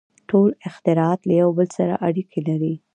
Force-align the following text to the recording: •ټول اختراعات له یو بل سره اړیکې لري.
•ټول 0.29 0.49
اختراعات 0.67 1.19
له 1.27 1.33
یو 1.41 1.49
بل 1.57 1.67
سره 1.77 1.93
اړیکې 2.07 2.39
لري. 2.47 2.73